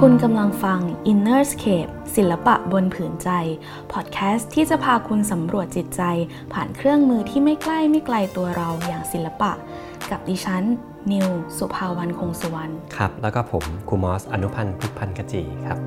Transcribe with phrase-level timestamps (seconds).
[0.00, 0.80] คุณกำลังฟัง
[1.12, 3.30] Innerscape ศิลปะบนผืนใจ
[3.92, 6.02] พอดแคสต์ที่จะพาคุณสำรวจจิตใจ
[6.52, 9.52] ผ่านเครื่องมือที่ไม่ใกล้ไม่ไกลตัวเราอย่างศิลปะ
[10.10, 10.62] กับดิฉัน
[11.12, 11.28] นิว
[11.58, 15.78] สุภาวันคงสุวรรณครับ แล้วก็ผมครูมอส อนุพันธ์พุทธพันธ์กจีครับ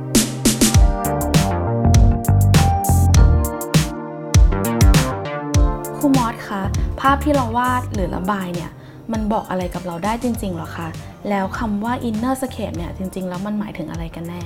[5.97, 6.61] ครูมอสคะ
[7.01, 8.71] ภาพที่เราวาดหรือระบายเนี่ย
[9.11, 10.87] มันบอกอะไรกับเราได้จริงๆหรอคะ
[11.29, 14.43] แล้วคำว่า inner scape เนี่ยจริงๆ แล้วมันหมายถึงอะไรกันแน่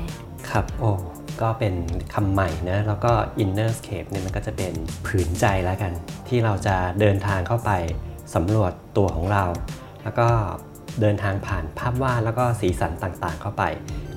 [0.49, 0.91] ครับ โอ้
[1.41, 1.73] ก็เป็น
[2.13, 3.12] คำใหม่นะ แล้วก็
[3.43, 4.73] inner scape เนี่ยมันก็จะเป็น
[5.05, 5.91] ผืนใจแล้วกัน
[6.27, 7.71] ที่เราจะเดินทางเข้าไป
[8.35, 9.43] สำรวจตัวของเรา
[10.03, 10.27] แล้วก็
[11.01, 13.63] เดินทางผ่านภาพวาดแล้วก็สีสันต่างๆ เข้าไป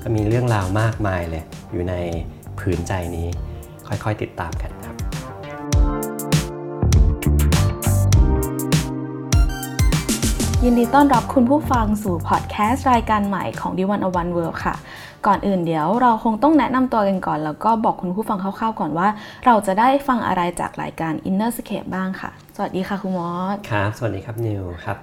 [0.02, 1.95] ก็มีเรื่องราวมากมายเลย อยู่ใน
[2.60, 3.26] ผืนใจนี้
[3.86, 4.70] ค่อยๆติดตามกัน
[10.64, 14.74] ยินดีต้อนรับคุณผู้ฟังสู่พอดแคสต์รายการใหม่ของ d 1 One World ค่ะ
[15.27, 19.09] ก่อนอื่นเดี๋ยวเราคงต้องแนะนำตัวกันก่อน แล้วก็บอกคุณผู้ฟังคร่าวๆก่อนว่า
[19.46, 24.99] เราจะได้ฟังอะไรจากรายการ Inner Scape บ้างค่ะ สวัสดีค่ะคุณมอสครับ สวัสดีครับนิวครับ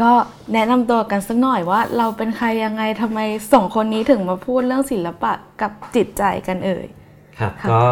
[0.00, 0.12] ก็
[0.52, 3.20] แนะนำตัวกันสักหน่อยว่า เราเป็นใครยังไงทำไม
[3.52, 6.86] สองคนนี้ถึงมาพูดเรื่องศิลปะกับจิตใจกันเอ่ย
[7.38, 7.82] ครับค่ะก็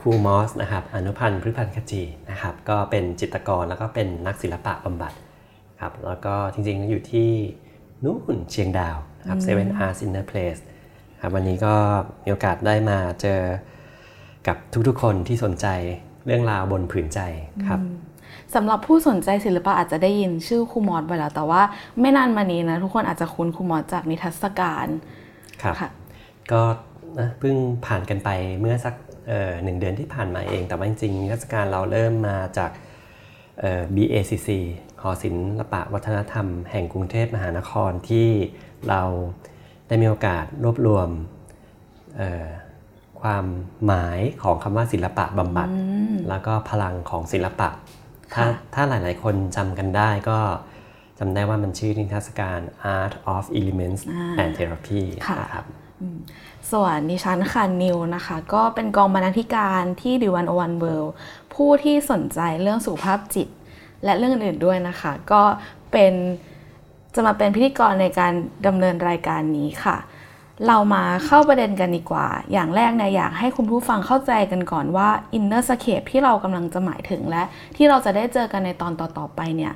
[0.00, 5.14] ครูมอสนะครับอนุพันธ์พฤพันธ์ขจีนะครับก็เป็นจิตรกรแล้วก็เป็นนักศิลปะบำบัด
[5.80, 7.30] ครับแล้วก็จริงๆอยู่ที่
[8.04, 8.96] นู่นเชียงดาว
[9.28, 10.60] ครับ Seven Arts Inner Place
[11.20, 11.74] ครับวันนี้ก็
[12.24, 13.40] มีโอกาสได้มาเจอ
[14.46, 14.56] กับ
[14.88, 15.66] ทุกๆคนที่สนใจ
[16.26, 17.20] เรื่องราวบนผืนใจ
[17.66, 17.80] ครับ
[18.54, 21.62] สำหรับผู้สนใจศิลปะอาจจะได้ยินชื่อครูมอสไปแล้ว แต่ว่า
[22.00, 24.86] ไม่นานมานี้นะ ทุกคนอาจจะคุ้นครูมอสจากนิทรรศการ
[25.62, 25.90] ครับค่ะ
[26.52, 26.62] ก็
[27.18, 28.94] นะเพิ่งผ่านกันไปเมื่อสัก
[29.28, 32.70] เอ่อหนึ่งเดือนที่ผ่านมาเอง แต่ว่าจริงๆนิทรรศการเราเริ่มมาจาก
[33.60, 34.48] เอ่อ BACC
[35.02, 38.28] หอศิลปะวัฒนธรรมแห่งกรุงเทพมหานครที่
[38.88, 39.02] เรา
[39.86, 41.08] ได้มีโอกาสรวบรวม
[42.16, 42.48] เอ่อ
[43.22, 43.44] ความ
[43.86, 45.68] หมายของคำว่าศิลปะบำบัด
[46.28, 47.68] แล้วก็พลังของศิลปะ
[48.34, 50.38] ถ้าค่ะถ้าหลายๆ คนจำกันได้ก็
[51.18, 52.60] จำได้ว่ามันชื่อนิทรรศการ
[52.96, 54.02] Art of Elements
[54.42, 55.64] and Therapy ค่ะนะครับ
[56.72, 61.14] ส่วนดิฉันค่ะนิวนะคะ ก็เป็นกองบรรณาธิการที่ดิวันโอวันเวิลด์
[61.54, 63.48] ผู้ที่สนใจเรื่องสุขภาพจิต
[64.04, 65.42] และเรื่องอื่นๆด้วยนะคะ ก็
[65.92, 66.12] เป็น
[67.14, 68.32] จะมาเป็นพิธีกรในการ
[68.66, 69.98] ดำเนินรายการนี้ค่ะ
[70.68, 77.42] เรามาเข้าประเด็นกันดีกว่า อย่างแรกเนี่ยอยากให้คุณผู้ฟังเข้าใจกันก่อนว่า inner scape ที่เรากำลังจะหมายถึงและ
[77.76, 79.72] ที่เราจะได้เจอกันในตอนต่อๆไปเนี่ย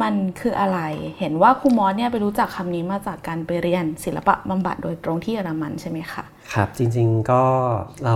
[0.00, 0.78] มันคืออะไร
[1.18, 7.42] เห็นว่าครูมอสเนี่ยไปรู้จักคำนี้มาจากการไปเรียนศิลปะบำบัดโดยตรงที่เยอรมันใช่ไหมคะครับจริงๆก็
[8.04, 8.14] เรา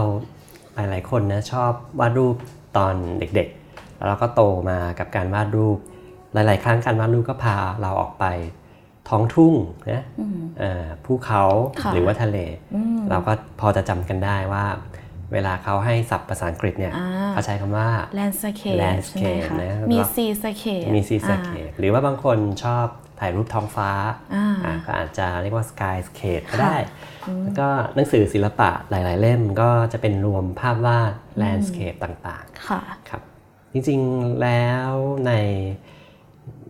[0.75, 2.37] หลายๆคนนะชอบวาดรูป
[2.77, 3.60] ตอนเด็กๆ
[4.01, 5.79] แล้วเราก็โตมากับการวาดรูป
[6.33, 8.25] หลาย ๆ ครั้งการวาดรูปก็พาเราออกไป
[9.09, 9.55] ท้องทุ่ง
[9.91, 10.05] นะ
[10.59, 11.43] เอ่อภูเขา
[11.83, 12.39] ค่ะหรือว่าทะเล
[13.11, 14.65] เราก็พอจะจำกันได้ว่า
[15.33, 17.89] เวลาเขาให้ศัพท์ภาษาอังกฤษเนี่ยอ่าเขาใช้คำว่า
[18.21, 22.87] landscape ใช่ไหม landscape คะนะมีแล้วก็ seascape มีซีสอ่าเคปหรือว่าบางคนชอบ
[23.21, 23.91] ถ่ายรูปท้องฟ้า
[24.35, 26.77] อ่าอ่าก็อาจจะเรียกว่า skyscape ก็ค่ะได้
[27.43, 31.13] แล้วก็หนังสือศิลปะหลาย ๆ เล่มก็จะเป็นรวมภาพวาด
[31.43, 33.23] landscape ต่างค่ะๆครับ
[33.73, 34.91] จริงๆแล้ว
[35.27, 35.33] ใน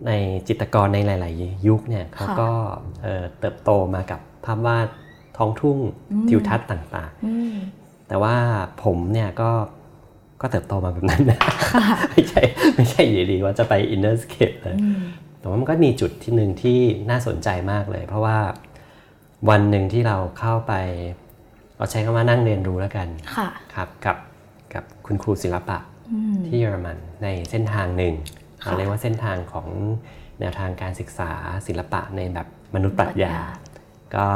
[0.06, 0.12] ใน
[0.48, 2.50] จิตรกรในหลาย ๆ ยุคเนี่ยเขาก็
[3.02, 4.88] เอ่อเติบโตมากับภาพวาด
[5.36, 5.78] ท้องทุ่ง
[6.28, 8.36] ทิวทัศน์ต่างอืมๆแต่ว่า
[8.84, 9.50] ผมเนี่ยก็
[10.40, 11.38] ก็เติบโตมาแบบนั้นนะ
[12.10, 12.42] ไม่ใช่
[12.76, 14.76] ไม่ใช่อยู่ดีว่าจะไป inner scape เลย
[15.40, 16.78] แต่ว่ามันก็มีจุดที่หนึ่งที่
[17.10, 18.38] น่าสนใจมากเลย เพราะว่า
[19.50, 20.72] วันหนึ่งที่เราเข้าไป
[21.76, 24.16] เราใช้คำว่านั่งเรียนรู้แล้วกันค่ะครับกับ
[24.74, 25.78] กับคุณครูศิลปะ
[26.46, 28.14] ที่เยอรมันในเส้นทางหนึ่ง
[28.62, 29.68] เราเรียกว่าเส้นทางของ
[30.40, 31.30] แนวทางการศึกษา
[31.66, 33.34] ศิลปะในแบบมนุษย์ปรัชญา
[34.16, 34.26] ก็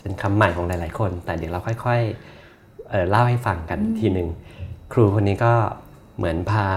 [0.00, 4.28] เป็นคำใหม่ของหลาย ๆ คน แต่เดี๋ยวเราค่อยๆเอ่อเล่าให้ฟังกันทีหนึ่ง
[4.92, 5.54] ครูคนนี้ก็
[6.16, 6.68] เหมือนพา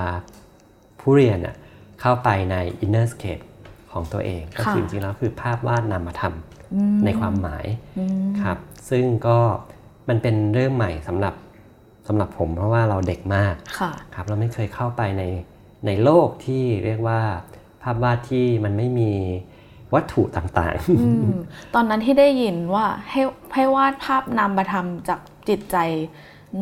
[0.99, 1.55] ผู้เรียนอะ
[2.01, 3.45] เข้าไปใน inner scape
[3.91, 6.35] ของตัวเอง ก็คือจริงๆแล้วคือภาพวาดนามธรรม
[7.05, 7.65] ในความหมาย
[8.41, 8.57] ครับ
[8.89, 9.39] ซึ่งก็
[10.09, 11.33] มันเป็นเรื่องใหม่สำหรับ
[12.07, 15.23] สำหรับผมเพราะว่าเราเด็กมากค่ะครับเราไม่เคยเข้าไปใน
[15.85, 17.19] ในโลกที่เรียกว่า
[17.83, 19.11] ภาพวาดที่มันไม่มี
[19.93, 21.35] วัตถุต่างอืม
[21.75, 23.21] ตอนนั้นที่ได้ยินว่าให้
[23.53, 25.19] ให้วาดภาพนามธรรมจาก
[25.49, 25.77] จิตใจ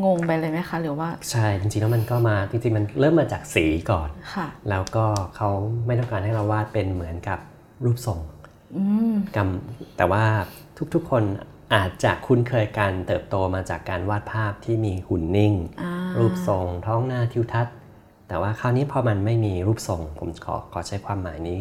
[0.04, 5.06] งงไปเลยไหมคะ หรือว่าๆใช่จริงๆแล้วมันก็มาจริงๆมันเริ่มมาจากสีก่อนค่ะ แล้วก็
[5.36, 5.50] เขา
[5.86, 7.40] ไม่ต้องการให้เราวาดเป็นเหมือนกับ
[7.86, 8.20] รูปทรง
[8.78, 10.24] อืมกำแต่ว่า
[10.94, 11.24] ทุกๆคน
[11.74, 17.76] อาจจะคุ้นเคยการเติบโตมาจากการวาดภาพที่มีหุ่นนิ่งอ่ารูปทรง ท้องหน้าทิวทัศน์
[18.28, 21.60] แต่ว่าคราวนี้พอมันไม่มีรูปทรง ผมขอขอใช้ความหมายนี้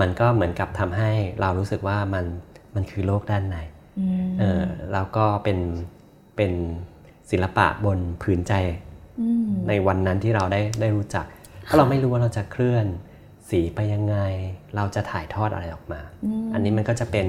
[0.00, 1.10] มันก็เหมือนกับทำให้
[1.40, 2.24] เรารู้สึกว่ามัน
[2.74, 3.56] มันคือโลกด้านใน
[4.40, 5.58] เออแล้วก็เป็น
[6.36, 6.52] เป็น
[7.30, 8.52] ศิลปะบนผืนใจ
[9.68, 11.26] ในวันนั้นที่เราได้ได้รู้จัก
[11.62, 12.86] เพราะเราไม่รู้ว่าเราจะเคลื่อน
[13.50, 14.16] สีไปยังไง
[14.76, 16.00] เราจะถ่ายทอดอะไรออกมา
[16.52, 17.26] อันนี้มันก็จะเป็น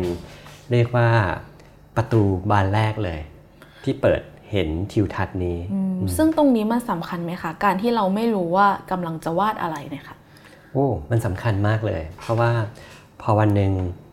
[0.71, 1.07] เรียกว่า
[1.97, 2.21] ประตู
[2.51, 3.19] บานแรกเลย
[3.83, 4.21] ที่เปิด
[4.51, 5.57] เห็นทิวทัศน์นี้
[6.17, 10.17] ซึ่งตรงนี้มันสำคัญไหมคะ การที่เราไม่รู้ว่ากำลังจะวาดอะไรเนี่ยค่ะ
[10.71, 12.51] โอ้ มันสำคัญมากเลย เพราะว่า
[13.21, 13.71] พอวันหนึ่ง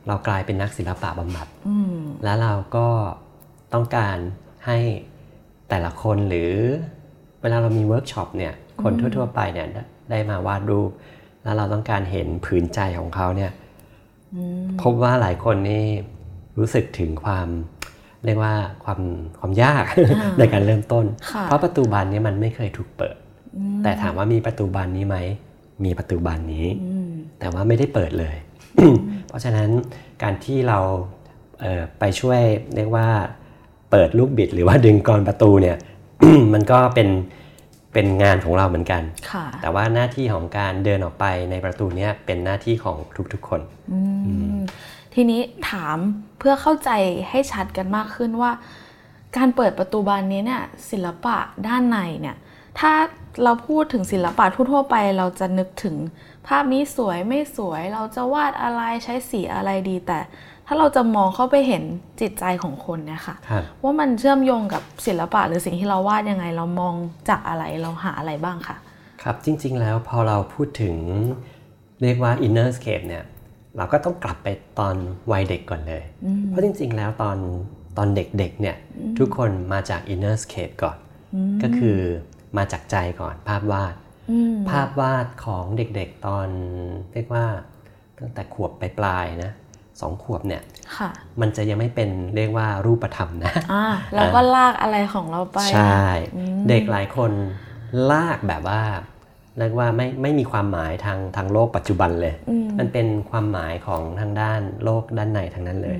[0.08, 1.46] เรากลายเป็นนักศิลปะบำบัด
[2.24, 2.88] แล้วเราก็
[3.74, 4.16] ต้องการ
[4.66, 4.78] ให้
[5.68, 6.52] แต่ละคนหรือ
[7.40, 9.68] เวลาเรามีเวิร์กช็อปเนี่ย คนทั่ว ๆ ไปเนี่ย
[10.10, 10.90] ได้มาวาดรูป
[11.42, 13.52] แล้วเราต้องการเห็นผืนใจของเขาเนี่ย
[14.82, 15.84] พบว่าหลายคนนี่
[16.58, 17.48] รู้สึกถึงความ
[18.24, 18.54] เรียกว่า
[18.84, 19.00] ความ
[19.38, 19.84] ความยาก
[20.38, 21.04] ในการเริ่มต้น
[21.44, 23.16] เพราะประตูบานนี้มันไม่เคยถูกเปิด
[23.82, 25.16] แต่ถามว่ามีประตูบานนี้ไหม
[25.84, 26.66] มีประตูบานนี้
[27.38, 28.36] แต่ว่าไม่ได้เปิดเลย
[29.28, 29.68] เพราะฉะนั้น
[30.22, 30.78] การที่เรา
[31.98, 32.40] ไปช่วย
[32.76, 33.08] เรียกว่า
[33.90, 35.76] เปิดลูกบิดหรือว่าดึงกรอนประตูเนี่ย
[36.52, 37.08] มันก็เป็น
[37.92, 39.02] เป็นงานของเราเหมือนกัน
[39.62, 42.96] แต่ว่าหน้าที่ของการเดินออกไปในประตูนี้เป็นหน้าที่ของ
[43.32, 43.60] ทุกๆคน
[45.14, 45.40] ทีนี้
[45.70, 45.96] ถาม
[46.38, 46.90] เพื่อเข้าใจ
[47.30, 48.50] ให้ชัดกันมากขึ้นว่า
[49.36, 52.36] การเปิดประตูบานนี้เนี่ยศิลปะด้านในเนี่ย
[52.80, 52.92] ถ้า
[53.42, 55.96] เราพูดถึงศิลปะทั่วๆไป เราจะนึกถึง
[56.46, 60.18] ภาพนี้สวยไม่สวย เราจะวาดอะไรใช้สีอะไรดีแต่
[60.66, 61.82] ถ้าเราจะมองเข้าไปเห็น
[62.20, 63.36] จิตใจของคนเนี่ยค่ะ
[63.82, 66.94] ว่ามันเชื่อมโยงกับศิลปะหรือสิ่งที่เราวาดยังไง เรามอง
[67.28, 68.76] จากอะไรเราหาอะไรบ้างค่ะ
[69.22, 70.96] ครับจริงๆแล้วพอเราพูดถึง
[72.02, 73.24] เรียกว่า inner scape เนี่ย
[73.76, 74.48] เราก็ต้องกลับไป
[74.78, 74.94] ตอน
[75.32, 76.02] วัยเด็กก่อนเลย
[76.48, 77.38] เพราะจริงๆ แล้วตอน
[77.96, 78.76] ตอนเด็กๆเนี่ย
[79.18, 80.98] ทุกคนมาจาก inner scape ก่อน
[81.62, 81.98] ก็คือ
[82.56, 83.94] มาจากใจก่อนภาพวาด
[84.70, 86.48] ภาพวาดของเด็กๆตอน
[87.12, 87.46] เรียกว่า
[88.18, 89.52] ตั้งแต่ขวบไปปลายนะ
[90.00, 90.62] สองขวบเนี่ย
[91.40, 93.52] มันจะยังไม่เป็นเรียกว่ารูปธรรมนะ
[94.14, 96.04] แล้วก็ลากอะไรของเราไป ใช่
[96.68, 97.32] เด็กหลายคน
[98.12, 98.80] ลากแบบว่า
[99.58, 102.34] เรียกว่าไม่ไม่มีความหมายทางทางโลกปัจจุบันเลย
[102.78, 105.98] มันเป็นความหมายของทางด้านโลกด้านในทางนั้นเลย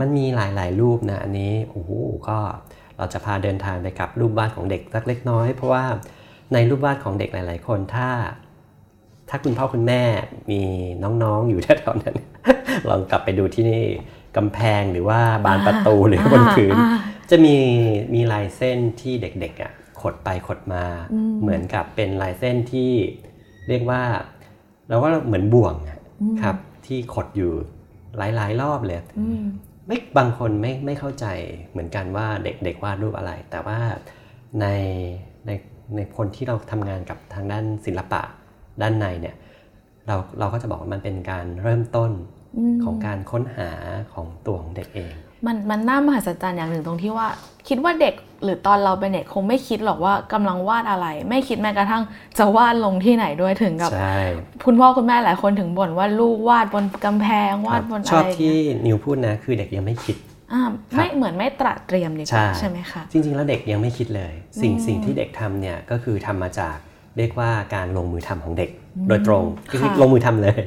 [0.00, 1.90] มันมีหลาย ๆ รูปนะอันนี้โอ้โห
[2.28, 2.38] ก็
[2.96, 5.84] เราจะพาเดินทางไปกับรูปวาดของเด็กสักเล็กน้อย เพราะว่า
[6.52, 8.08] ในรูปวาดของเด็กหลาย ๆ คนถ้า
[9.28, 10.02] ถ้าคุณพ่อคุณแม่
[10.50, 10.62] มี
[11.22, 12.16] น้องๆอยู่แถวๆนั้น
[12.88, 13.84] ลองกลับไปดูที่นี่
[14.36, 16.76] กำแพงหรือว่าบานประตูหรือบนพื้น
[17.30, 17.56] จะมี
[18.14, 20.84] มีลายเส้นที่เด็กๆอะ ขดไปขดมา
[21.42, 22.92] เหมือนกับเป็นลายเส้นที่
[23.68, 24.02] เรียกว่า
[24.88, 25.74] เราว่าเหมือนบ่วง
[26.42, 26.56] ครับ
[26.86, 27.52] ที่ขดอยู่
[28.18, 28.98] หลายๆ รอบเลย
[29.86, 31.26] ไม่บางคนไม่ไม่เข้าใจ
[31.70, 33.78] เหมือนกันว่าเด็กๆวาดรูปอะไร แต่ว่า
[34.60, 34.66] ใน
[35.46, 35.50] ใน
[35.96, 38.22] ในคนที่เราทำงานกับทางด้านศิลปะ
[38.82, 39.36] ด้านในเนี่ย
[40.06, 42.12] เราเราก็จะบอกว่ามันเป็นการเริ่มต้น
[42.84, 43.70] ของการค้นหา
[44.14, 45.14] ของตัวของเด็กเอง
[45.46, 47.28] มันมันน่ามหัศจรรย์อย่างหนึ่งตรงที่ว่า
[47.68, 48.14] คิดว่าเด็ก
[48.44, 52.02] หรือตอนเราเป็นเด็กคงไม่คิดหรอกว่ากำลังวาดอะไร ไม่คิดแม้กระทั่ง
[52.38, 53.90] จะวาดลงที่ไหนด้วยถึงกับ
[54.66, 58.56] คุณพ่อคุณแม่หลายคนถึงบ่นว่าลูกวาดบนกำแพงวาดบนอะไรชอบที่
[58.86, 60.16] นิวพูดนะคือเด็กยังไม่คิด
[60.96, 66.76] ไม่เหมือนไม่ตระเตรียมดีกว่าใช่ไหมคะจริง ๆ แล้วเด็กยังไม่คิดเลย สิ่งสิ่งที่เด็กทำเนี่ยก็คือทำมาจาก
[67.16, 68.70] เรียกว่าการลงมือทำของเด็ก
[69.08, 70.60] โดยตรงคือลงมือทำเลย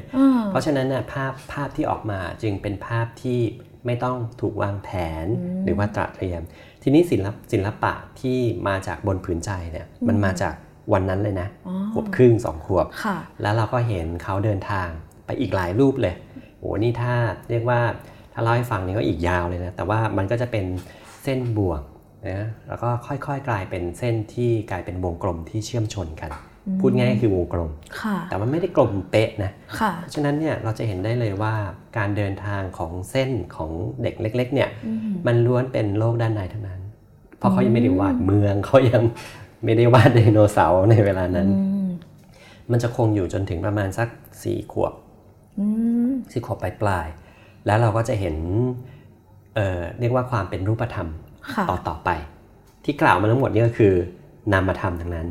[0.50, 3.40] เพราะฉะนั้นน่ะภาพภาพที่ออกมาจึงเป็นภาพที่
[3.86, 4.90] ไม่ต้องถูกวางแผ
[5.24, 5.26] น
[5.64, 6.42] หรือว่าตระเตรียม
[6.84, 10.54] ทีนี้ศิลปศิลปะที่มาจากบนผืนใจเนี่ยมันมาจาก
[10.94, 11.48] วันนั้นเลยนะ
[11.94, 12.86] ขวบครึ่งสองขวบ
[13.42, 14.88] แล้วเราก็เห็นเขาเดินทาง
[15.26, 16.16] ไปอีกหลายรูปเลย
[16.60, 17.14] โอ้นี่ถ้า
[17.50, 17.80] เรียกว่า
[18.34, 20.66] ถ้าเล่าให้ฟังนี่ก็อีกยาวเลยนะ แต่ว่ามันก็จะเป็น
[21.24, 21.82] เส้นบวก
[22.30, 26.32] นะแล้วก็ค่อยๆกลายเป็นเส้นที่กลายเป็นวงกลมที่เชื่อมชนกัน
[26.80, 27.72] พูดง่ายคือวงกลม
[28.30, 29.52] แต่มันไม่ได้กลมเป๊ะนะ
[30.00, 31.54] เพราะฉะนั้นเนี่ยเราจะเห็นได้เลยว่า
[31.98, 33.72] การเดินทางของเส้นของ
[34.04, 34.70] เด็กเล็กๆเนี่ย
[35.28, 36.82] มันล้วนเป็นโลกด้านในเท่านั้น
[37.38, 39.04] เพราะเขายังไม่ได้วาดเมืองเขายัง
[39.66, 41.48] ไม่ได้วาดไดโนเสาร์ในเวลานั้น
[42.72, 44.08] มันจะคงอยู่จนถึงประมาณสัก
[44.44, 44.94] สี่ขวบ
[46.32, 47.08] สี่ขวบปลายปลาย
[47.66, 48.36] แล้วเราก็จะเห็น
[49.56, 51.08] เเรียกว่าความเป็นรูปธรรม
[51.70, 52.10] ต่อต่อไป
[52.86, 53.94] ที่กล่าวมาทั้งหมดนี่ก็คือ
[54.54, 55.28] นามธรรมทั้งนั้น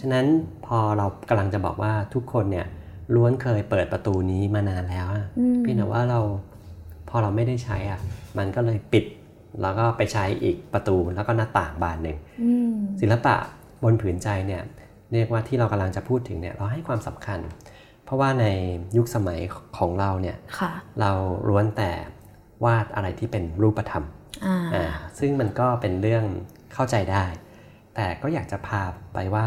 [0.00, 0.26] ฉะนั้น
[0.66, 2.66] พอเรากำลังจะบอกว่าทุกคนเนี่ย
[3.14, 5.06] ล้วนเคยเปิดประตูนี้มานานแล้ว
[5.64, 6.20] พี่แต่ว่าเรา
[7.08, 8.00] พอเราไม่ได้ใช้อะ
[8.38, 9.04] มันก็เลยปิด
[9.62, 12.18] แล้วก็ไปใช้อีกประตูแล้วก็หน้าต่างบานหนึ่ง
[13.00, 13.36] ศิลปะ
[13.82, 14.62] บนผืนใจเนี่ย
[15.12, 17.38] เรียกว่าที่เรากำลังจะพูดถึงเนี่ยเราให้ความสำคัญ
[18.04, 18.46] เพราะว่าใน
[18.96, 19.40] ยุคสมัย
[19.78, 20.36] ของเราเนี่ย
[21.00, 21.10] เรา
[21.48, 21.90] ล้วนแต่
[22.64, 24.04] วาดอะไรที่เป็นรูปธรรม
[25.18, 26.24] ซึ่งมันก็เป็นเรื่อง
[26.74, 27.24] เข้าใจได้
[28.00, 29.46] แต่ก็อยากจะพาไปว่า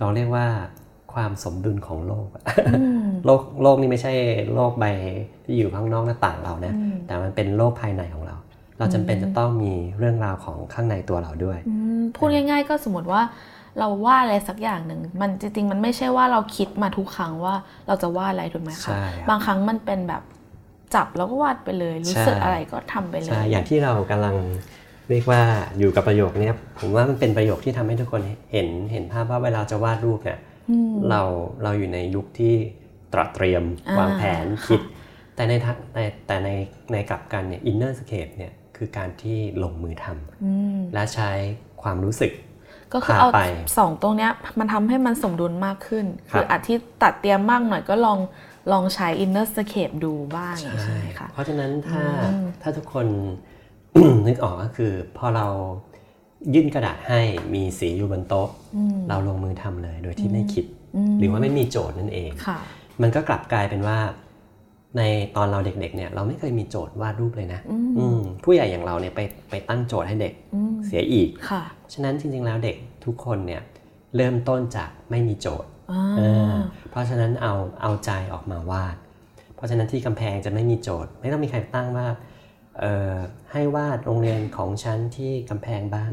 [0.00, 0.46] เราเรียกว่า
[1.12, 2.26] คความสมดุลของโลก
[3.26, 4.12] โลกโลกนี่ไม่ใช่
[4.54, 4.84] โลกใบ
[5.44, 6.74] ที่อยู่ข้างนอกหน้าต่างเรานะ
[7.06, 8.36] แต่มันเป็นโลกภายในของเรา
[8.78, 11.58] เราจำเป็นจะต้องมีเรื่องราวของข้างในตัวเราด้วย
[12.16, 13.22] พูดง่าย ๆ ก็สมมติว่า
[13.78, 17.54] เราวาดอะไรสักอย่างหนึ่งมันจริงๆ มันไม่ใช่ว่าเราคิดมาทุกครั้งว่า
[17.86, 18.90] เราจะวาดอะไรถูกไหมคะ
[19.28, 20.22] บางครั้งมันเป็นแบบ
[20.94, 24.36] จับแล้วก็วาดไปเลย รู้สึกอะไรก็ทำไปเลย อย่างที่เรากำลัง
[25.10, 25.42] เรียกว่า
[25.78, 28.22] อยู่กับประโยคนี้ผมว่ามันเป็นประโยคที่ทำให้ทุกคน
[28.52, 30.38] เห็นเห็นภาพว่าเวลาจะวาดรูปเนี่ย
[31.10, 31.22] เรา
[31.62, 32.54] เราอยู่ในยุคที่
[33.12, 33.64] ตระเตรียม
[33.98, 34.80] วางแผนคิด
[35.34, 35.52] แต่ใน
[35.94, 36.48] ในแต่ใน
[36.92, 41.30] ในกลับกันเนี่ย Innerscape เนี่ยคือการที่ลงมือทำและใช้
[41.82, 42.32] ความรู้สึก
[42.92, 43.28] ก็คือเอา
[43.78, 48.18] สองตรงเนี้ยมันทำให้มันสมดุลมากขึ้น คืออาจจะตระเตรียมมากหน่อยก็ลอง
[48.72, 52.02] ลองใช้ Innerscape ดูบ้างใช่ค่ะเพราะฉะนั้นถ้า
[52.62, 53.06] ถ้าทุกคน
[54.26, 55.46] นึกออกก็คือพอเรา
[56.54, 57.20] ยื่นกระดาษให้
[57.54, 58.48] มีสีอยู่บนโต๊ะ
[59.08, 60.64] เราลงมือทำเลยโดยที่ไม่คิด
[61.18, 62.30] หรือว่าไม่มีโจทย์นั่นเอง
[63.02, 63.98] มันก็กลับกลายเป็นว่า
[64.96, 65.02] ใน
[65.36, 67.60] ตอนเราเด็กๆเนี่ย เราไม่เคยมีโจทย์วาดรูปเลยนะ
[68.44, 70.32] ผู้ใหญ่อย่างเราเนี่ยไปไปตั้งโจทย์ให้เด็ก
[70.86, 71.28] เสียอีก
[71.92, 73.62] ฉะนั้นจริงๆแล้วเด็กทุกคนเนี่ย
[74.16, 75.68] เริ่มต้นจากไม่มีโจทย์
[76.90, 78.96] เพราะฉะนั้นเอาเอาใจออกมาวาด
[79.56, 82.06] เพราะฉะนั้นที่กำแพงจะไม่มีโจทย์ ไม่ต้องมีใครตั้งว่า
[83.52, 86.10] ให้วาดโรงเรียนของฉันที่กำแพงบ้าน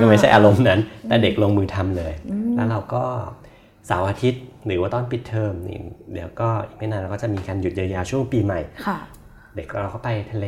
[0.00, 2.12] ก็ไม่ใช่อารมณ์นั้น แต่เด็กลงมือทำเลย
[2.56, 3.04] แล้วเราก็
[3.86, 5.80] เสาร์อาทิตย์หรือว่าตอนปิดเทอมนี่
[6.12, 8.60] เดี๋ยวก็อีกไม่นานเราก็จะมีการหยุดยาวๆช่วงปีใหม่
[9.56, 10.46] เด็กเราก็ไปทะเล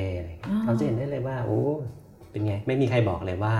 [0.65, 1.61] เราจะเห็นได้เลยว่าโอ้
[2.31, 3.55] เป็นไงไม่มีใครบอกเลยว่า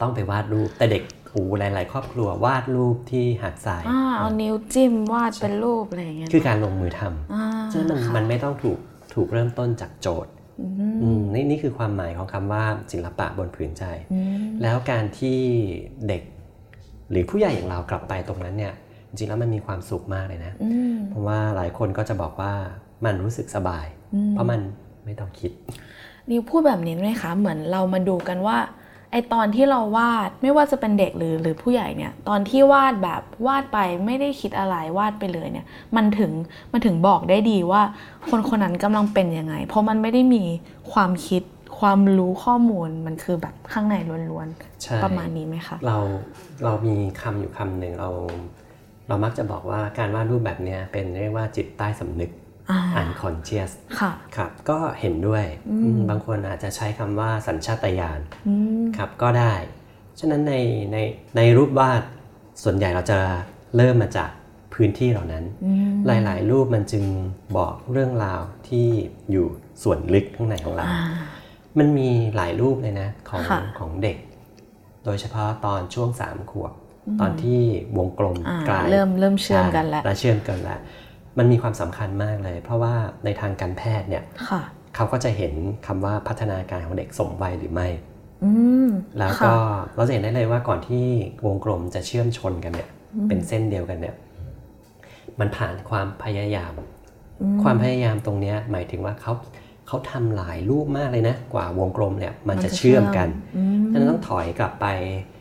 [0.00, 3.82] ต้องไปวาดรูปแต่เด็กโอ้หลาย ๆ ครอบครัววาดรูปที่หาดทราย
[4.18, 8.78] เอานิ้วจิ้มวาดเป็นรูปอะไรอย่างเงี้ยคือการลงมือทำฉะนั้นมันมันไม่ต้องถูก
[9.14, 10.32] ถูกเริ่มต้นจากโจทย์
[11.34, 13.84] นี่นี่คือความหมายของคำว่าศิลปะบนผืนใจ
[14.62, 15.38] แล้วการที่
[16.08, 16.22] เด็ก
[17.10, 18.74] หรือผู้ใหญ่อย่างเรากลับไปตรงนั้นเนี่ย
[19.08, 20.52] จริงแล้วมันมีความสุขมากเลยนะ
[21.10, 22.52] เพราะว่าหลายคนก็จะบอกว่า
[23.04, 23.86] มันรู้สึกสบาย
[24.30, 24.60] เพราะมัน
[25.04, 25.50] ไม่ต้องคิด
[26.30, 28.58] นิวพูดแบบนี้ไหมคะ เหมือนเรามาดูกันว่า
[29.12, 36.32] ไอตอนที่เราวาดไม่ว่าจะเป็นเด็กหรือหรือผู้ใหญ่เนี่ยตอนที่วาดแบบวาดไปไม่ได้คิดอะไรวาดไปเลยเนี่ยมันถึง
[36.72, 37.82] มันถึงบอกได้ดีว่า
[38.30, 40.42] คนคนนั้นกำลังเป็นยังไง เพราะมันไม่ได้มี
[40.92, 41.42] ความคิด
[41.78, 43.94] ความรู้ข้อมูลมันคือแบบข้างใน
[44.30, 45.98] ล้วนๆประมาณนี้ไหมคะเรา
[46.64, 48.10] เรามีคำอยู่คำหนึ่งเรา
[49.08, 52.30] เรามักจะบอกว่าการวาดรูปแบบนี้เป็นเรียกว่าจิตใต้สำนึก
[53.00, 53.72] unconscious
[54.36, 55.44] ครับก็เห็นด้วย
[56.10, 58.20] บางคนอาจจะใช้คำว่าสัญชาตญาณ
[58.96, 59.54] ครับก็ได้
[60.18, 60.54] ฉะนั้นใน
[60.92, 60.98] ใน
[61.36, 62.02] ในรูปวาด
[62.62, 63.18] ส่วนใหญ่เราจะ
[63.76, 64.30] เริ่มมาจาก
[64.74, 65.44] พื้นที่เหล่านั้น
[66.06, 67.04] หลาย ๆ รูปมันจึง
[67.56, 68.86] บอกเรื่องราวที่
[69.30, 69.46] อยู่
[69.82, 70.86] ส่วนลึกข้างในของเรา
[71.78, 73.42] มันมีหลายรูปเลยนะของ
[73.78, 74.16] ของเด็ก
[75.04, 76.72] โดยเฉพาะตอนช่วงสามขวบ
[77.20, 77.60] ตอนที่
[77.98, 78.36] วงกลม
[78.68, 80.78] กลายเริ่มเริ่มเชื่อมกันแล้วเชื่อมกันแล้ว
[81.40, 82.94] มันมีความสำคัญมากเลย เพราะว่า
[83.24, 84.24] ในทางการแพทย์เนี่ย
[84.96, 85.52] เขาก็จะเห็น
[85.86, 87.88] คำว่าพัฒนาการของเด็กสมวัยหรือไม่
[89.18, 89.52] แล้วก็
[89.96, 91.06] เราจะเห็นได้เลยว่าก่อนที่
[91.46, 92.90] วงกลมจะเชื่อมชนกันเนี่ย
[93.28, 94.14] เป็นเส้นเดียวกันเนี่ย
[95.40, 96.72] มันผ่านความพยายาม
[97.62, 99.32] ความพยายามตรงนี้หมายถึงว่าเขา
[99.86, 103.28] เขาทำหลายรูปมากเลยนะ กว่าวงกลมเนี่ย มันจะเชื่อมกัน
[103.92, 104.86] ฉะนั้นต้องถอยกลับไป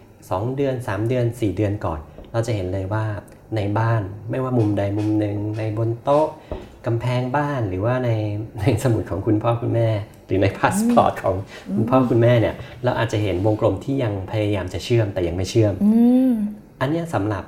[0.01, 2.00] 2 เดือน 3 เดือน 4 เดือนก่อน
[2.32, 3.06] เราจะเห็นเลยว่า
[3.56, 6.27] ในบ้าน ไม่ว่ามุมใดมุมหนึ่งในบนโต๊ะ
[6.86, 8.10] กำแพงบ้านหรือว่าใน
[8.60, 9.89] ในสมุดของคุณพ่อคุณแม่
[10.25, 11.36] หรือในพาสปอร์ตของ
[11.75, 15.74] คุณพ่อคุณแม่เนี่ยเราอาจจะเห็นวงกลมที่ยังพยายามจะเชื่อมแต่ยังไม่เชื่อม
[16.79, 17.44] อันนี้สำหรับ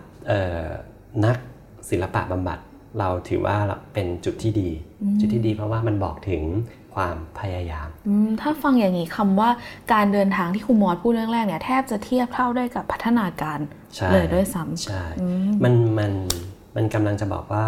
[1.25, 1.37] นัก
[1.89, 2.59] ศิลปะบำบัด
[2.99, 3.57] เราถือว่า
[3.93, 4.69] เป็นจุดที่ดี
[5.19, 6.41] จุดที่ดีเพราะว่ามันบอกถึง
[6.93, 7.89] ความพยายาม
[8.41, 9.49] ถ้าฟังอย่างนี้คำว่า
[9.93, 13.59] การเดินทางที่ครูมอสพูดเรื่องแรกเนี่ยแทบจะเทียบเท่าได้กับพัฒนาการ
[14.13, 15.03] เลยด้วยซ้ำใช่
[15.63, 16.11] มันมัน
[16.75, 17.67] มันกำลังจะบอกว่า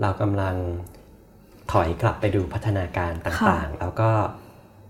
[0.00, 0.56] เรากำลัง
[1.72, 4.10] ถอยกลับไปดูพัฒนาการต่างๆ แล้วก็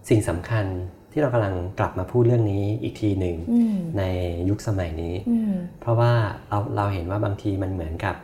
[0.09, 0.65] สิ่งสำคัญ
[1.13, 3.37] ที่เรากำลังกลับมาพูดเรื่องนี้อีกทีหนึ่ง
[3.99, 4.03] ใน
[4.49, 5.15] ยุคสมัยนี้
[5.81, 6.13] เพราะว่า
[6.49, 8.17] เราเราเห็นว่าบางทีมันเหมือนกับ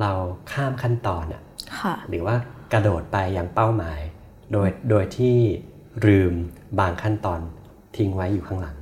[0.00, 0.10] เรา
[0.52, 1.42] ข้ามขั้นตอนอะ
[2.08, 2.34] หรือว่า
[2.72, 4.00] กระโดดไปยังเป้าหมาย
[4.52, 5.36] โดยโดยที่
[6.06, 6.32] ลืม
[6.78, 7.40] บางขั้นตอน
[7.96, 8.76] ทิ้งไว้อยู่ข้างหลัง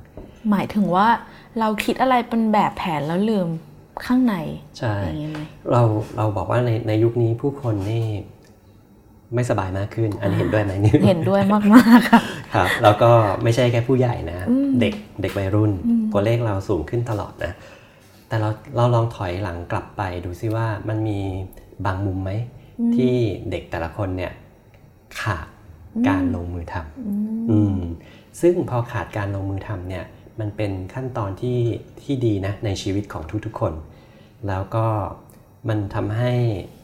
[0.49, 1.07] หมายถึงว่า
[1.59, 3.47] เราคิดอะไรเป็นแบบแผนแล้วลืม
[4.05, 4.35] ข้างใน
[4.79, 4.95] ใช่
[5.71, 5.81] เรา
[6.17, 8.05] เราบอกว่าในในยุคนี้ผู้คนนี่
[9.35, 11.61] ไม่สบายมากขึ้น อันนี้เห็นด้วยไหมนี่เห็นด้วยมา
[11.97, 12.23] กๆครับ
[12.55, 13.11] ครับแล้วก็
[13.43, 14.47] ไม่ใช่แค่ผู้ใหญ่นะ
[14.81, 15.71] เด็กเด็กวัยรุ่น
[16.11, 17.53] ตัวเลขเราสูงขึ้นตลอดนะ
[18.27, 21.19] แต่เราเราลองถอยหลังกลับไปดูซิว่ามันมี
[21.85, 22.31] บางมุมไหม
[22.95, 23.13] ที่
[23.51, 24.31] เด็กแต่ละคนเนี่ย
[25.21, 25.47] ขาด
[26.09, 30.05] การลงมือทำซึ่งพอขาดการลงมือทำเนี่ย
[30.39, 31.59] มันเป็นขั้นตอนที่
[32.03, 33.73] ที่ดีนะในชีวิตของทุกๆคน
[34.47, 34.85] แล้วก็
[35.69, 36.31] มันทำให้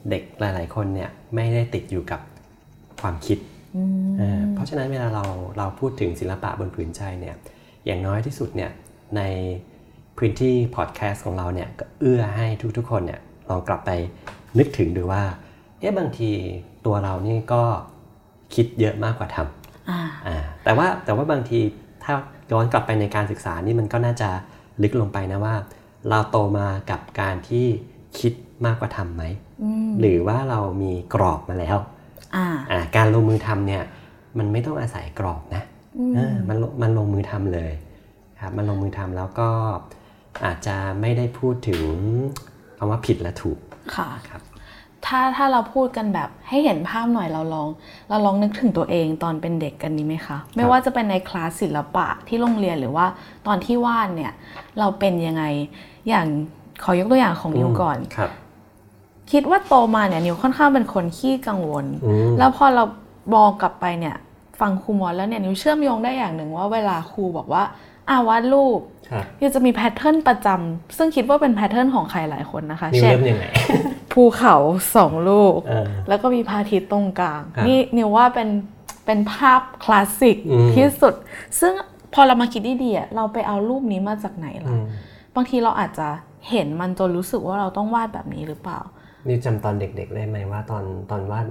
[0.10, 2.22] เด็กหลาย ๆ คนเนี่ยไม่ได้ติดอยู่กับ
[3.02, 3.38] ความคิด
[4.54, 5.26] เพราะฉะนั้นเวลาเรา
[5.58, 7.36] เราพูดถึงศิลปะบนผืนใจเนี่ย
[7.86, 8.72] อย่างน้อยที่สุดเนี่ย
[9.18, 9.22] ใน
[10.18, 13.92] พื้นที่พอดแคสต์ของเราเนี่ยก็เอื้อให้ทุกๆ คนเนี่ยลองกลับไป
[14.58, 15.24] นึกถึงดูว่า
[15.80, 16.30] เอ๊ะบางที
[16.86, 17.64] ตัวเรานี่ก็
[18.56, 21.60] คิดเยอะมากกว่าทำแต่ว่าแต่ว่าบางที
[22.04, 22.14] ถ้า
[22.52, 24.30] ย้อนกลับไปในการศึกษานี่มันก็น่าจะ
[24.84, 25.56] ลึกลงไปนะว่า
[26.10, 27.66] เราโตมากับการที่
[28.20, 28.34] คิด
[28.66, 29.24] มากกว่าทำไหม
[30.00, 31.78] หรือว่าเรามีกรอบมาแล้ว
[32.98, 33.84] การลงมือทำเนี่ย
[34.38, 35.64] มันไม่ต้องอาศัยกรอบนะ
[36.50, 37.72] มันมันลงมือทำเลย
[38.42, 39.50] ครับมันลงมือทำแล้วก็
[40.46, 41.84] อาจจะไม่ได้พูดถึง
[42.78, 43.60] คำว่าผิดและถูก
[43.96, 44.42] ค่ะครับ
[45.06, 47.68] ถ้าถ้าเราพูดกันแบบให้เห็นภาพหน่อยเราลอง
[48.10, 53.06] เราลองนึกถึงตัวเองตอนเป็นเด็กกันนี้ไหมคะ ไม่ว่าจะเป็นในคลาสศิลปะที่โรงเรียนหรือว่า
[53.48, 54.32] ตอนที่วาดเนี่ย
[54.80, 55.44] เราเป็นยังไง
[56.10, 56.26] อย่าง
[56.84, 58.32] ขอยกตัวอย่างของนิวก่อนครับ
[59.32, 61.86] คิดว่าโตมาเนี่ยนิวค่อนข้างเป็นคนขี้กังวล
[62.38, 62.84] แล้วพอเรา
[63.36, 64.16] มองกลับไปเนี่ย
[64.60, 67.64] ฟังครูมอนแล้วเนี่ยนิวเชื่อมโยงได้อย่างหนึ่งว่าเวลาครูบอกว่า
[68.10, 68.80] อ่าวาดรูป
[69.42, 73.46] you จะมี pattern ประจำซึ่งคิดว่าเป็น pattern ของใครหลายคนนะคะเช่นยังไง
[74.14, 74.56] ภูเขา
[74.96, 75.60] สองลูก
[76.08, 78.50] แล้วก็มีพระอาทิตย์ตรงกลาง นี่นิวว่าเป็น
[79.06, 80.38] เป็นภาพคลาสสิก
[80.76, 81.14] ที่สุด
[81.60, 81.74] ซึ่ง
[82.14, 84.76] พอเรามาคิดดีๆเราไปเอารูปนี้มาจากไหนล่ะ
[85.36, 86.08] บางทีเราอาจจะ
[86.50, 88.80] เห็นมันจนรู้สึกว่าเราต้องวาดแบบนี้หรือเปล่า
[89.28, 91.46] นี่จำตอนเด็กๆได้ไหมว่าตอนตอนวาด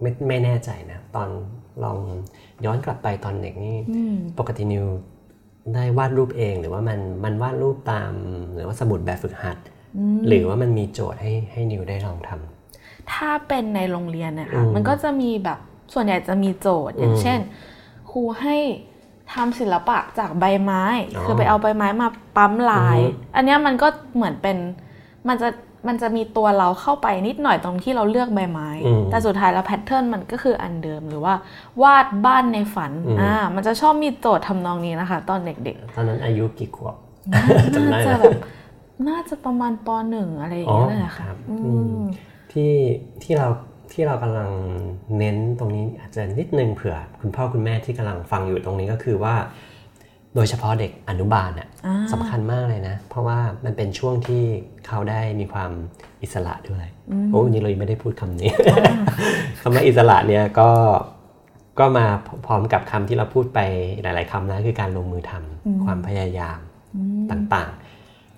[0.00, 1.28] ไม่ไม่แน่ใจนะ ตอน
[1.84, 1.98] ลอง
[2.64, 3.76] ย้อนกลับไปตอนเด็กนี่
[4.38, 4.84] ปกตินิว
[5.74, 8.12] ได้วาดรูปเองหรือว่ามันมันวาดรูปตาม
[8.54, 9.58] หรือว่าสมุดแบบฝึกหัด
[10.28, 15.58] หรือว่ามันมีโจทย์ให้ให้นิวได้ลองทำถ้าเป็นในโรงเรียนนะคะมันก็จะมีแบบ
[15.94, 17.38] ส่วนใหญ่จะมีโจทย์อย่างเช่น
[18.10, 18.56] ครูให้
[19.32, 20.84] ทำศิลปะจากใบไม้
[21.22, 22.98] คือไปเอาใบไม้มาปั๊มลาย
[23.36, 24.56] อันนี้มันก็เหมือนเป็น
[25.28, 25.48] มันจะ
[25.88, 28.68] มันจะมีตัวเราเข้าไปนิดหน่อยตรงที่เราเลือกใบไม้
[29.10, 31.34] แต่สุดท้ายแล้วแพทเทิร์นมันก็คืออันเดิมหรือว่า
[31.82, 36.96] วาดบ้านในฝันอ่ามันจะชอบมีโจทย์ทำนองนี้นะคะ ตอนเด็กๆ ตอนนั้นอายุกี่ขวบ
[37.92, 38.32] น่าจะแบบ
[39.08, 41.26] น่าจะประมาณปหนึ่งอะไรอย่างเงี้ยเลยค่ะ
[42.52, 42.72] ที่
[43.22, 43.48] ที่เรา
[43.92, 44.50] ที่เรากำลัง
[45.18, 49.34] เน้นตรงนี้อาจจะนิดนึงเผื่อ คุณพ่อคุณแม่ที่กำลังฟังอยู่ตรงนี้ก็คือว่า
[50.34, 51.68] โดยเฉพาะเด็กอนุบาลอะ
[52.12, 54.42] สำคัญมากเลยนะ เพราะว่ามันเป็นช่วงที่
[54.86, 55.70] เขาได้มีความ
[56.22, 56.86] อิสระด้วย
[57.30, 58.50] โอ้นี่เราไม่ได้พูดคำนี้
[59.60, 60.70] คำว่าอิสระเนี่ยก็
[61.78, 62.06] ก็มา
[62.46, 63.60] พร้อมกับคำที่เราพูดไป
[64.02, 66.58] หลาย ๆคำนะคือการลงมือทำความพยายาม
[67.30, 67.91] ต่างๆ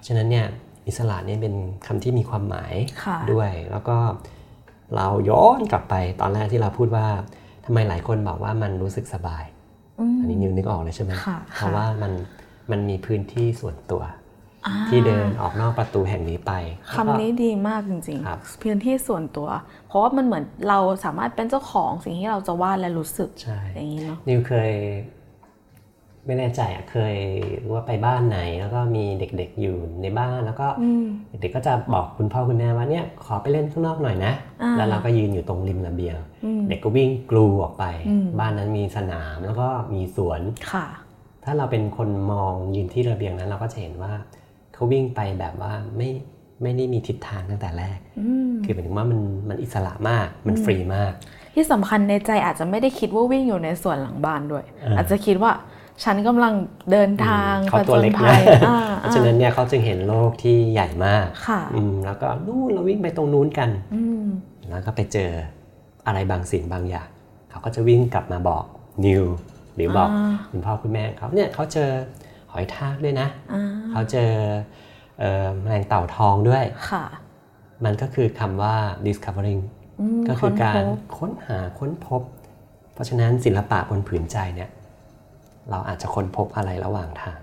[0.07, 0.47] ฉะนั้นเนี่ย
[0.87, 1.55] อิสระนี่เป็น
[1.87, 2.75] คำที่มีความหมาย
[3.33, 3.97] ด้วย แล้วก็
[4.97, 7.07] เราย้อนกลับไปตอนแรกที่เราพูดว่า
[7.65, 9.45] ทำไมหลายคนบอกว่ามันรู้สึกสบาย
[10.21, 11.13] อันนี้นิวนึกออกเลยใช่ไหม
[11.55, 12.13] เพราะว่ามัน
[12.71, 14.03] มันมีพื้นที่ส่วนตัว
[14.89, 16.53] ที่เดินออกนอกประตูแห่งนี้ไป
[16.95, 19.49] คำนี้ดีมากจริงๆพื้นที่ส่วนตัว
[19.89, 23.31] เพราะว่ามันเหมือนเราสามารถเป็นเจ้าของสิ่งที่เราจะวาดและรู้สึก
[23.75, 24.73] อย่างนี้เนาะนิวเคย
[26.27, 27.17] ไม่แน่ใจอะเคย
[27.73, 30.67] ว่าไปบ้านไหน แล้วก็มีเด็กๆอยู่ในบ้านแล้วก็
[31.29, 34.33] เด็กๆก็จะบอกคุณพ่อคุณแม่ว่าเนี่ยขอไปเล่นข้างนอกหน่อยนะ
[34.77, 36.17] แล้วเราก็ยืนอยู่ตรงริมระเบียง
[36.69, 37.85] เด็กก็วิ่งกลูออกไป
[38.41, 40.41] บ้านนั้นมีสนามแล้วก็มีสวน
[40.73, 40.87] ค่ะ
[41.45, 44.13] ถ้าเราเป็นคนมองยืนที่ระเบียงนั้น เราก็จะเห็นว่า
[44.75, 46.11] เขาวิ่งไปแบบว่าไม่
[46.63, 47.99] ไม่ได้มีทิศทางตั้งแต่แรก
[48.65, 51.13] คือหมายถึงว่ามันมันอิสระมากมันฟรีมาก
[51.55, 54.65] ที่สำคัญในใจอาจจะไม่ได้คิดว่าวิ่งอยู่ในสวนหลังบ้านด้วย
[54.97, 55.53] อาจจะคิดว่า
[56.05, 56.55] ฉันกำลัง
[56.93, 58.37] เดินทางเขาตัวเล็กนะ
[58.99, 61.61] เพราะฉะนั้นเนี่ยเขาจึงเห็นโลกที่ใหญ่มากค่ะ
[62.05, 63.71] แล้วก็นู่นเราวิ่งไปตรงนู้นกัน
[64.71, 65.31] แล้วก็ไปเจอ
[66.07, 67.09] อะไรบางสิ่งบางอย่าง
[67.51, 68.65] เขาก็จะวิ่งกลับมาบอก
[69.07, 69.25] นิว
[69.75, 70.11] หรือบอก
[70.51, 71.91] คุณพ่อคุณแม่เขาเนี่ยเขาเจอ
[72.53, 73.29] หอยทากด้วยนะ
[73.93, 74.31] เขาเจอ
[75.63, 77.05] แมลงเต่าทองด้วยค่ะ
[77.85, 78.75] มันก็คือคำว่า
[79.07, 79.63] discovering
[80.29, 80.83] ก็คือการ
[81.17, 82.23] ค้นหาค้นพบ
[82.95, 84.71] เพราะฉะนั้นศิลปะบนผืนใจเนี่ย
[85.71, 87.39] เราอาจจะค้นพบอะไรระหว่างทาง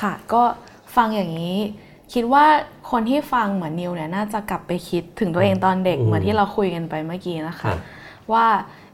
[0.00, 0.42] ค่ะ ก็
[0.96, 1.56] ฟังอย่างนี้
[2.12, 2.44] คิดว่า
[2.90, 7.72] คนที่ฟังเหมือนนิวเนี่ยน่าจะกลับไปคิดถึงตัวเองตอนเด็กเหมือนที่เราคุยกันไปเมื่อกี้นะคะ
[8.32, 8.46] ว่า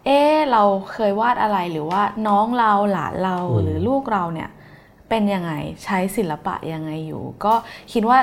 [0.05, 4.51] เออเราเคยวาดอะไรหรือว่าน้องเราหลานเราหรือลูกเราเนี่ย
[5.09, 5.53] เป็นยังไง
[5.85, 7.55] ใช้ศิลปะยังไงอยู่ ก็
[7.92, 8.18] คิดว่า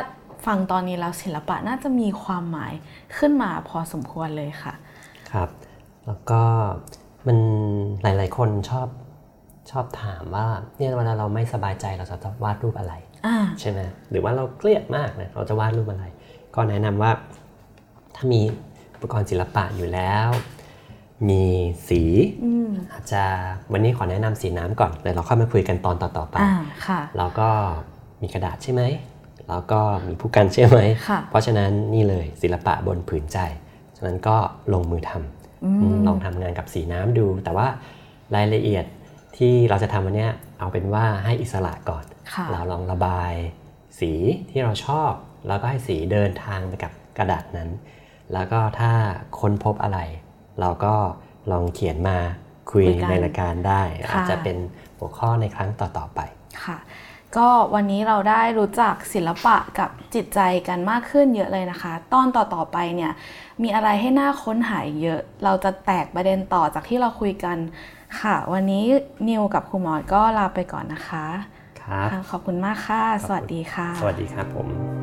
[0.45, 2.73] ฟังตอนนี้แล้วศิลปะน่าจะมีความหมาย
[3.17, 4.73] ขึ้นมาพอสมควรเลยค่ะ
[5.31, 5.49] ครับ
[6.05, 6.41] แล้วก็
[7.27, 7.37] มัน
[8.01, 8.87] หลาย ๆ คนชอบ
[9.71, 12.93] ชอบถามว่าเนี่ยเวลาเราไม่สบายใจเราจะวาดรูปอะไร
[13.59, 13.79] ใช่ไหม
[14.09, 16.05] หรือว่าเราเครียดมากเนะเราจะวาดรูปอะไร
[16.55, 17.11] ก็แนะนำว่า
[18.15, 18.41] ถ้ามี
[18.95, 20.29] อุปกรณ์ศิลปะอยู่แล้ว
[21.29, 21.43] มี
[21.89, 22.01] สี
[22.91, 23.23] อาจจะ
[23.71, 26.35] วันนี้ขอแนะนำสีน้ำก่อนเดี๋ยวเราค่อยมาคุยกันตอนต่อๆไป
[27.17, 27.49] เราก็
[28.21, 28.83] มีกระดาษใช่ไหม
[29.49, 33.37] แล้วก็มีผู้กันเชื่อไหมค่ะเพราะฉะนั้นนี่เลยศิลปะบนผืนใจ
[33.97, 34.35] ฉะนั้นก็
[34.73, 35.38] ลงมือทำ
[36.07, 37.67] ลองทำงานกับสีน้ำดู แต่ว่า
[38.35, 38.85] รายละเอียด
[39.37, 43.33] ที่เราจะทำวันเนี้ยเอาเป็นว่าให้อิสระก่อนค่ะเราลองระบาย
[43.99, 44.11] สี
[44.49, 45.11] ที่เราชอบ
[45.47, 47.69] แล้วก็ให้สีเดินทางไปกับกระดาษนั้น
[48.33, 48.91] แล้วก็ถ้า
[49.39, 49.99] ค้นพบอะไร
[50.59, 50.95] เราก็
[51.51, 52.17] ลองเขียนมา
[52.71, 54.57] คุยคุยกันในรายการได้ค่ะอาจจะเป็น
[54.97, 56.19] หัวข้อในครั้งต่อๆไป
[56.63, 56.77] ค่ะ
[57.37, 63.11] ก็วันนี้เราได้รู้จักศิลปะกับจิตใจกันมากขึ้นเยอะเลยนะคะ ตอนต่อๆไปเนี่ย
[63.61, 67.57] มีอะไรให้น่าค้นหาอีกเยอะ เราจะแตกประเด็นต่อจากที่เราคุยกัน
[68.19, 68.83] ค่ะ วันนี้
[69.29, 71.25] นิวกับครูหมอดก็ลาไปก่อนนะคะ
[71.81, 74.98] ครับค่ะขอบคุณมากค่ะ สวัสดีค่ะ สวัสดีครับผม